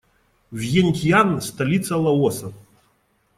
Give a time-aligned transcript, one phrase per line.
[0.57, 2.51] Вьентьян- столица Лаоса.